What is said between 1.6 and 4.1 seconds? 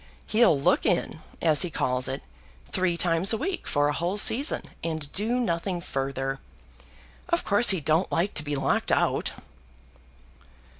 he calls it, three times a week for a